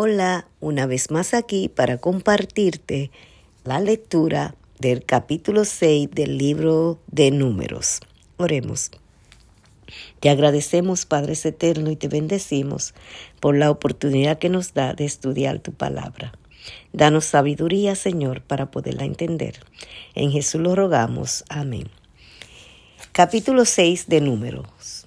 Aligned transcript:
Hola, 0.00 0.46
una 0.60 0.86
vez 0.86 1.10
más 1.10 1.34
aquí 1.34 1.68
para 1.68 1.98
compartirte 1.98 3.10
la 3.64 3.80
lectura 3.80 4.54
del 4.78 5.04
capítulo 5.04 5.64
6 5.64 6.10
del 6.12 6.38
libro 6.38 7.00
de 7.08 7.32
números. 7.32 7.98
Oremos. 8.36 8.92
Te 10.20 10.30
agradecemos, 10.30 11.04
Padre 11.04 11.34
Eterno, 11.42 11.90
y 11.90 11.96
te 11.96 12.06
bendecimos 12.06 12.94
por 13.40 13.56
la 13.56 13.72
oportunidad 13.72 14.38
que 14.38 14.48
nos 14.50 14.72
da 14.72 14.94
de 14.94 15.04
estudiar 15.04 15.58
tu 15.58 15.72
palabra. 15.72 16.32
Danos 16.92 17.24
sabiduría, 17.24 17.96
Señor, 17.96 18.42
para 18.42 18.70
poderla 18.70 19.04
entender. 19.04 19.58
En 20.14 20.30
Jesús 20.30 20.60
lo 20.60 20.76
rogamos. 20.76 21.44
Amén. 21.48 21.90
Capítulo 23.10 23.64
6 23.64 24.06
de 24.06 24.20
Números. 24.20 25.06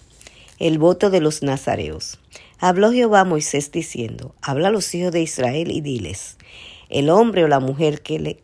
El 0.60 0.80
voto 0.80 1.10
de 1.10 1.22
los 1.22 1.44
nazareos. 1.44 2.20
Habló 2.64 2.92
Jehová 2.92 3.22
a 3.22 3.26
Moisés 3.26 3.72
diciendo, 3.72 4.36
habla 4.40 4.68
a 4.68 4.72
los 4.72 4.94
hijos 4.94 5.12
de 5.12 5.24
Israel 5.24 5.72
y 5.72 5.82
diles, 5.82 6.38
el 6.90 7.10
hombre 7.10 7.44
o 7.44 7.48
la 7.48 7.60
mujer 7.60 8.04
que, 8.04 8.20
le, 8.20 8.38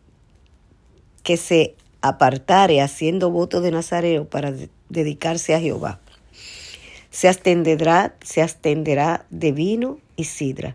que 1.22 1.36
se 1.36 1.76
apartare 2.02 2.82
haciendo 2.82 3.30
voto 3.30 3.60
de 3.60 3.70
nazareo 3.70 4.28
para 4.28 4.52
dedicarse 4.88 5.54
a 5.54 5.60
Jehová, 5.60 6.00
se 7.10 7.28
abstenderá, 7.28 8.16
se 8.20 8.44
de 9.30 9.52
vino 9.52 10.00
y 10.16 10.24
sidra. 10.24 10.74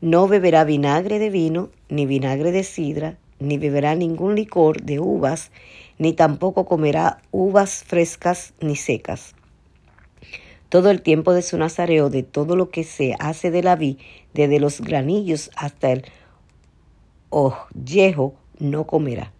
No 0.00 0.26
beberá 0.26 0.64
vinagre 0.64 1.20
de 1.20 1.30
vino, 1.30 1.70
ni 1.88 2.04
vinagre 2.04 2.50
de 2.50 2.64
sidra, 2.64 3.16
ni 3.38 3.58
beberá 3.58 3.94
ningún 3.94 4.34
licor 4.34 4.82
de 4.82 4.98
uvas, 4.98 5.52
ni 5.98 6.14
tampoco 6.14 6.66
comerá 6.66 7.22
uvas 7.30 7.84
frescas 7.84 8.54
ni 8.60 8.74
secas 8.74 9.36
todo 10.72 10.90
el 10.90 11.02
tiempo 11.02 11.34
de 11.34 11.42
su 11.42 11.58
nazareo, 11.58 12.08
de 12.08 12.22
todo 12.22 12.56
lo 12.56 12.70
que 12.70 12.82
se 12.82 13.14
hace 13.18 13.50
de 13.50 13.62
la 13.62 13.76
vid, 13.76 13.98
desde 14.32 14.58
los 14.58 14.80
granillos 14.80 15.50
hasta 15.54 15.92
el 15.92 16.06
ollejo, 17.28 18.36
no 18.58 18.86
comerá. 18.86 19.32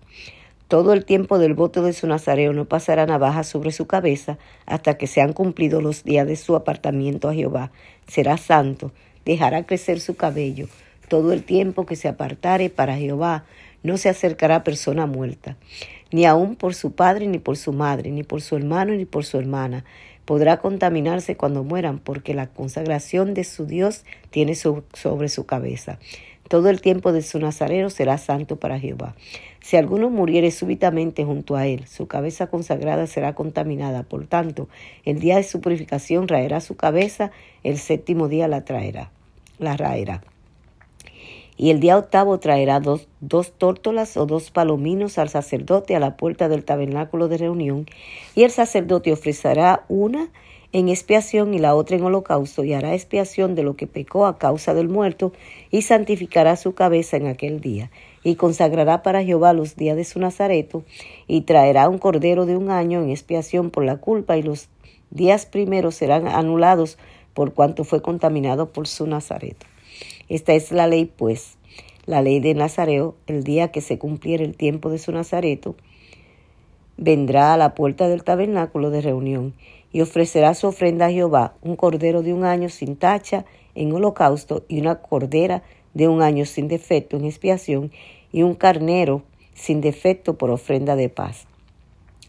Todo 0.68 0.92
el 0.92 1.06
tiempo 1.06 1.38
del 1.38 1.54
voto 1.54 1.82
de 1.82 1.94
su 1.94 2.06
nazareo 2.06 2.52
no 2.52 2.66
pasará 2.66 3.06
navaja 3.06 3.44
sobre 3.44 3.72
su 3.72 3.86
cabeza 3.86 4.36
hasta 4.66 4.98
que 4.98 5.06
sean 5.06 5.32
cumplidos 5.32 5.82
los 5.82 6.04
días 6.04 6.26
de 6.26 6.36
su 6.36 6.54
apartamiento 6.54 7.30
a 7.30 7.34
Jehová. 7.34 7.72
Será 8.06 8.36
santo, 8.36 8.92
dejará 9.24 9.64
crecer 9.64 10.00
su 10.00 10.16
cabello. 10.16 10.68
Todo 11.08 11.32
el 11.32 11.44
tiempo 11.44 11.86
que 11.86 11.96
se 11.96 12.08
apartare 12.08 12.68
para 12.68 12.98
Jehová 12.98 13.46
no 13.82 13.96
se 13.96 14.10
acercará 14.10 14.64
persona 14.64 15.06
muerta, 15.06 15.56
ni 16.12 16.26
aun 16.26 16.56
por 16.56 16.74
su 16.74 16.92
padre, 16.92 17.26
ni 17.26 17.38
por 17.38 17.56
su 17.56 17.72
madre, 17.72 18.10
ni 18.10 18.22
por 18.22 18.42
su 18.42 18.54
hermano, 18.54 18.92
ni 18.92 19.06
por 19.06 19.24
su 19.24 19.38
hermana 19.38 19.84
podrá 20.24 20.58
contaminarse 20.58 21.36
cuando 21.36 21.64
mueran, 21.64 21.98
porque 21.98 22.34
la 22.34 22.46
consagración 22.46 23.34
de 23.34 23.44
su 23.44 23.66
Dios 23.66 24.04
tiene 24.30 24.54
sobre 24.54 25.28
su 25.28 25.46
cabeza. 25.46 25.98
Todo 26.48 26.68
el 26.68 26.80
tiempo 26.80 27.12
de 27.12 27.22
su 27.22 27.38
nazareo 27.38 27.88
será 27.88 28.18
santo 28.18 28.56
para 28.56 28.78
Jehová. 28.78 29.14
Si 29.60 29.76
alguno 29.76 30.10
muriere 30.10 30.50
súbitamente 30.50 31.24
junto 31.24 31.56
a 31.56 31.66
él, 31.66 31.86
su 31.86 32.08
cabeza 32.08 32.48
consagrada 32.48 33.06
será 33.06 33.34
contaminada. 33.34 34.02
Por 34.02 34.26
tanto, 34.26 34.68
el 35.04 35.18
día 35.20 35.36
de 35.36 35.44
su 35.44 35.60
purificación 35.60 36.28
raerá 36.28 36.60
su 36.60 36.76
cabeza, 36.76 37.30
el 37.62 37.78
séptimo 37.78 38.28
día 38.28 38.48
la 38.48 38.64
traerá, 38.64 39.10
la 39.58 39.76
raerá. 39.76 40.22
Y 41.62 41.70
el 41.70 41.78
día 41.78 41.96
octavo 41.96 42.40
traerá 42.40 42.80
dos, 42.80 43.06
dos 43.20 43.52
tórtolas 43.52 44.16
o 44.16 44.26
dos 44.26 44.50
palominos 44.50 45.16
al 45.16 45.28
sacerdote 45.28 45.94
a 45.94 46.00
la 46.00 46.16
puerta 46.16 46.48
del 46.48 46.64
tabernáculo 46.64 47.28
de 47.28 47.38
reunión, 47.38 47.86
y 48.34 48.42
el 48.42 48.50
sacerdote 48.50 49.12
ofrecerá 49.12 49.84
una 49.86 50.28
en 50.72 50.88
expiación 50.88 51.54
y 51.54 51.60
la 51.60 51.76
otra 51.76 51.96
en 51.96 52.02
holocausto, 52.02 52.64
y 52.64 52.72
hará 52.72 52.94
expiación 52.94 53.54
de 53.54 53.62
lo 53.62 53.76
que 53.76 53.86
pecó 53.86 54.26
a 54.26 54.38
causa 54.38 54.74
del 54.74 54.88
muerto, 54.88 55.32
y 55.70 55.82
santificará 55.82 56.56
su 56.56 56.74
cabeza 56.74 57.16
en 57.16 57.28
aquel 57.28 57.60
día, 57.60 57.92
y 58.24 58.34
consagrará 58.34 59.04
para 59.04 59.22
Jehová 59.22 59.52
los 59.52 59.76
días 59.76 59.96
de 59.96 60.02
su 60.02 60.18
nazareto, 60.18 60.82
y 61.28 61.42
traerá 61.42 61.88
un 61.88 61.98
cordero 61.98 62.44
de 62.44 62.56
un 62.56 62.70
año 62.72 63.00
en 63.00 63.10
expiación 63.10 63.70
por 63.70 63.84
la 63.84 63.98
culpa, 63.98 64.36
y 64.36 64.42
los 64.42 64.68
días 65.10 65.46
primeros 65.46 65.94
serán 65.94 66.26
anulados 66.26 66.98
por 67.34 67.54
cuanto 67.54 67.84
fue 67.84 68.02
contaminado 68.02 68.72
por 68.72 68.88
su 68.88 69.06
nazareto. 69.06 69.71
Esta 70.32 70.54
es 70.54 70.72
la 70.72 70.86
ley, 70.86 71.04
pues, 71.04 71.58
la 72.06 72.22
ley 72.22 72.40
de 72.40 72.54
Nazareo, 72.54 73.16
el 73.26 73.44
día 73.44 73.70
que 73.70 73.82
se 73.82 73.98
cumpliera 73.98 74.42
el 74.42 74.56
tiempo 74.56 74.88
de 74.88 74.96
su 74.96 75.12
nazareto, 75.12 75.76
vendrá 76.96 77.52
a 77.52 77.58
la 77.58 77.74
puerta 77.74 78.08
del 78.08 78.24
tabernáculo 78.24 78.88
de 78.88 79.02
reunión 79.02 79.52
y 79.92 80.00
ofrecerá 80.00 80.54
su 80.54 80.68
ofrenda 80.68 81.04
a 81.04 81.10
Jehová, 81.10 81.52
un 81.60 81.76
cordero 81.76 82.22
de 82.22 82.32
un 82.32 82.46
año 82.46 82.70
sin 82.70 82.96
tacha 82.96 83.44
en 83.74 83.92
holocausto 83.92 84.64
y 84.68 84.80
una 84.80 85.02
cordera 85.02 85.64
de 85.92 86.08
un 86.08 86.22
año 86.22 86.46
sin 86.46 86.66
defecto 86.66 87.18
en 87.18 87.26
expiación 87.26 87.92
y 88.32 88.42
un 88.42 88.54
carnero 88.54 89.24
sin 89.52 89.82
defecto 89.82 90.38
por 90.38 90.48
ofrenda 90.48 90.96
de 90.96 91.10
paz. 91.10 91.44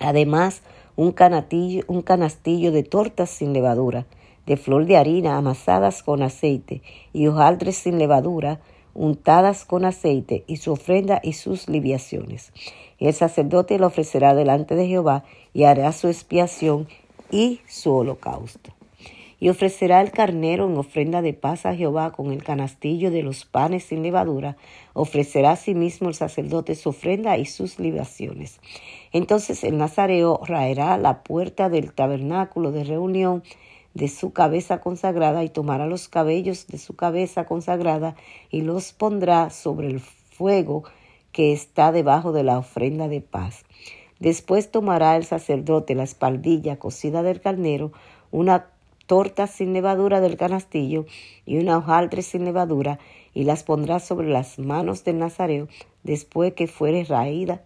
Además, 0.02 0.62
un, 0.97 1.16
un 1.88 2.02
canastillo 2.02 2.72
de 2.74 2.84
tortas 2.84 3.30
sin 3.30 3.53
levadura, 3.53 4.06
de 4.46 4.58
flor 4.58 4.86
de 4.86 4.98
harina 4.98 5.38
amasadas 5.38 6.04
con 6.04 6.22
aceite 6.22 6.81
y 7.14 7.28
hojaldres 7.28 7.78
sin 7.78 8.00
levadura 8.00 8.59
untadas 8.94 9.66
con 9.66 9.86
aceite 9.86 10.44
y 10.48 10.58
su 10.58 10.72
ofrenda 10.72 11.20
y 11.24 11.34
sus 11.34 11.68
libiaciones. 11.68 12.52
Y 13.00 13.08
el 13.08 13.14
sacerdote 13.14 13.80
lo 13.80 13.88
ofrecerá 13.88 14.36
delante 14.36 14.76
de 14.76 14.88
Jehová 14.88 15.24
y 15.54 15.64
hará 15.64 15.92
su 15.92 16.08
expiación 16.08 16.88
y 17.31 17.62
su 17.68 17.94
holocausto. 17.94 18.72
Y 19.40 19.50
ofrecerá 19.50 20.00
el 20.00 20.12
carnero 20.12 20.68
en 20.68 20.78
ofrenda 20.78 21.22
de 21.22 21.34
paz 21.34 21.66
a 21.66 21.75
Jehová 21.75 22.12
con 22.12 22.31
el 22.31 22.44
canastillo 22.44 23.12
de 23.12 23.24
los 23.24 23.44
panes 23.44 23.84
sin 23.84 24.02
levadura. 24.02 24.56
Ofrecerá 24.94 25.52
a 25.52 25.56
sí 25.58 25.72
el 25.72 26.14
sacerdote 26.14 26.75
su 26.75 26.90
ofrenda 26.90 27.38
y 27.38 27.46
sus 27.46 27.78
libaciones. 27.78 28.62
Entonces 29.12 29.66
el 29.66 29.78
nazareo 29.78 30.40
raerá 30.46 30.98
la 30.98 31.24
puerta 31.24 31.68
del 31.68 31.92
tabernáculo 31.92 32.72
de 32.72 32.86
reunión 32.86 33.44
de 33.94 34.08
su 34.08 34.34
cabeza 34.34 34.81
consagrada 34.81 35.44
y 35.44 35.50
tomará 35.50 35.86
los 35.86 36.08
cabellos 36.08 36.68
de 36.68 36.78
su 36.78 36.96
cabeza 36.96 37.46
consagrada 37.46 38.16
y 38.50 38.62
los 38.62 38.94
pondrá 38.94 39.50
sobre 39.50 39.88
el 39.88 40.00
fuego 40.00 40.84
que 41.31 41.54
está 41.54 41.92
debajo 41.92 42.31
de 42.31 42.44
la 42.44 42.58
ofrenda 42.58 43.08
de 43.08 43.22
paz. 43.22 43.64
Después 44.20 44.72
tomará 44.72 45.16
el 45.16 45.26
sacerdote 45.26 45.96
la 45.96 46.04
espaldilla 46.04 46.78
cocida 46.78 47.24
del 47.24 47.42
carnero, 47.42 47.92
una 48.31 48.68
torta 49.06 49.48
sin 49.48 49.74
levadura 49.74 50.22
del 50.22 50.38
canastillo 50.38 51.06
y 51.46 51.58
una 51.58 51.78
hojaldre 51.78 52.22
sin 52.22 52.46
levadura, 52.46 53.00
y 53.34 53.44
las 53.44 53.64
pondrá 53.64 54.00
sobre 54.00 54.30
las 54.30 54.60
manos 54.60 55.04
del 55.04 55.20
nazareo 55.20 55.68
después 56.04 56.54
que 56.54 56.68
fuere 56.68 57.04
raída 57.04 57.64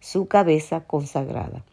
su 0.00 0.26
cabeza 0.26 0.84
consagrada. 0.84 1.64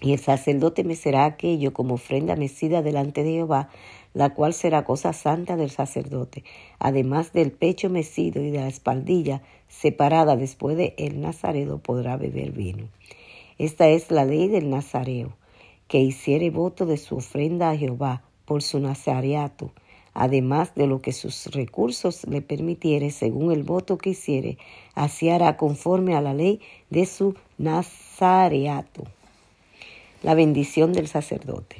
Y 0.00 0.14
el 0.14 0.18
sacerdote 0.18 0.82
me 0.82 0.96
será 0.96 1.26
aquello 1.26 1.74
como 1.74 1.94
ofrenda 1.94 2.34
mecida 2.34 2.80
delante 2.80 3.22
de 3.22 3.32
Jehová, 3.32 3.68
la 4.14 4.30
cual 4.30 4.54
será 4.54 4.84
cosa 4.84 5.12
santa 5.12 5.56
del 5.56 5.70
sacerdote, 5.70 6.42
además 6.78 7.32
del 7.32 7.52
pecho 7.52 7.90
mecido 7.90 8.42
y 8.42 8.50
de 8.50 8.60
la 8.60 8.68
espaldilla 8.68 9.42
separada 9.68 10.36
después 10.36 10.76
de 10.76 10.94
el 10.96 11.20
nazareo 11.20 11.78
podrá 11.78 12.16
beber 12.16 12.50
vino. 12.52 12.88
Esta 13.58 13.88
es 13.88 14.10
la 14.10 14.24
ley 14.24 14.48
del 14.48 14.70
nazareo, 14.70 15.36
que 15.86 15.98
hiciere 15.98 16.50
voto 16.50 16.86
de 16.86 16.96
su 16.96 17.16
ofrenda 17.16 17.70
a 17.70 17.76
Jehová 17.76 18.22
por 18.46 18.62
su 18.62 18.80
nazareato, 18.80 19.70
además 20.14 20.74
de 20.74 20.86
lo 20.86 21.02
que 21.02 21.12
sus 21.12 21.46
recursos 21.48 22.26
le 22.26 22.40
permitiere 22.40 23.10
según 23.10 23.52
el 23.52 23.64
voto 23.64 23.98
que 23.98 24.10
hiciere, 24.10 24.56
así 24.94 25.28
hará 25.28 25.58
conforme 25.58 26.16
a 26.16 26.22
la 26.22 26.32
ley 26.32 26.60
de 26.88 27.04
su 27.04 27.34
nazareato 27.58 29.04
la 30.22 30.34
bendición 30.34 30.92
del 30.92 31.08
sacerdote. 31.08 31.76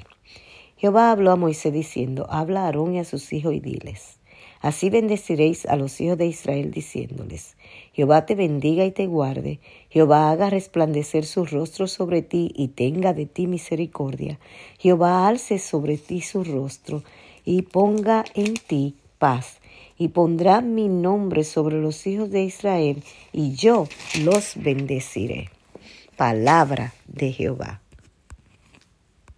Jehová 0.77 1.11
habló 1.11 1.31
a 1.31 1.37
Moisés 1.37 1.73
diciendo, 1.73 2.27
habla 2.31 2.63
a 2.63 2.67
Aarón 2.67 2.95
y 2.95 2.99
a 2.99 3.05
sus 3.05 3.33
hijos 3.33 3.55
y 3.55 3.61
diles, 3.61 4.19
así 4.61 4.89
bendeciréis 4.89 5.67
a 5.67 5.77
los 5.77 6.01
hijos 6.01 6.17
de 6.17 6.27
Israel 6.27 6.71
diciéndoles, 6.71 7.57
Jehová 7.93 8.25
te 8.25 8.35
bendiga 8.35 8.87
y 8.87 8.91
te 8.91 9.07
guarde, 9.07 9.61
Jehová 9.91 10.31
haga 10.31 10.49
resplandecer 10.49 11.27
su 11.27 11.45
rostro 11.45 11.87
sobre 11.87 12.23
ti 12.23 12.53
y 12.57 12.69
tenga 12.69 13.13
de 13.13 13.27
ti 13.27 13.47
misericordia, 13.47 14.39
Jehová 14.79 15.29
alce 15.29 15.59
sobre 15.59 15.99
ti 15.99 16.23
su 16.23 16.45
rostro 16.45 17.03
y 17.45 17.63
ponga 17.63 18.25
en 18.35 18.55
ti 18.55 18.97
paz 19.19 19.61
y 20.01 20.09
pondrá 20.09 20.63
mi 20.63 20.89
nombre 20.89 21.45
sobre 21.45 21.79
los 21.79 22.07
hijos 22.07 22.31
de 22.31 22.43
Israel, 22.43 23.03
y 23.35 23.53
yo 23.53 23.87
los 24.23 24.55
bendeciré. 24.57 25.51
Palabra 26.17 26.95
de 27.07 27.33
Jehová. 27.33 27.83